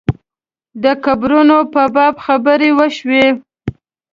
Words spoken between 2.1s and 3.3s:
خبرې وشوې.